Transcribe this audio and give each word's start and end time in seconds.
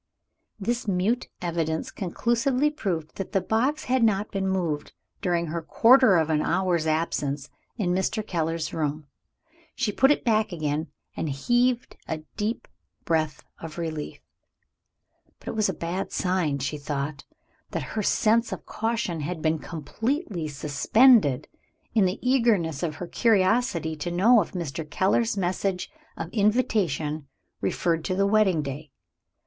This 0.59 0.87
mute 0.87 1.29
evidence 1.43 1.91
conclusively 1.91 2.71
proved 2.71 3.17
that 3.17 3.33
the 3.33 3.39
box 3.39 3.83
had 3.83 4.01
not 4.03 4.31
been 4.31 4.47
moved 4.49 4.93
during 5.21 5.45
her 5.45 5.61
quarter 5.61 6.17
of 6.17 6.31
an 6.31 6.41
hour's 6.41 6.87
absence 6.87 7.51
in 7.77 7.91
Mr. 7.93 8.25
Keller's 8.25 8.73
room. 8.73 9.05
She 9.75 9.91
put 9.91 10.09
it 10.09 10.25
back 10.25 10.51
again, 10.51 10.87
and 11.15 11.29
heaved 11.29 11.97
a 12.07 12.23
deep 12.35 12.67
breath 13.05 13.43
of 13.59 13.77
relief. 13.77 14.19
But 15.39 15.49
it 15.49 15.55
was 15.55 15.69
a 15.69 15.71
bad 15.71 16.11
sign 16.11 16.57
(she 16.57 16.79
thought) 16.79 17.23
that 17.69 17.83
her 17.93 18.01
sense 18.01 18.51
of 18.51 18.65
caution 18.65 19.19
had 19.19 19.39
been 19.39 19.59
completely 19.59 20.47
suspended, 20.47 21.47
in 21.93 22.05
the 22.05 22.17
eagerness 22.27 22.81
of 22.81 22.95
her 22.95 23.05
curiosity 23.07 23.95
to 23.97 24.09
know 24.09 24.41
if 24.41 24.53
Mr. 24.53 24.83
Keller's 24.89 25.37
message 25.37 25.91
of 26.17 26.29
invitation 26.33 27.27
referred 27.61 28.03
to 28.05 28.15
the 28.15 28.25
wedding 28.25 28.63
day. 28.63 28.89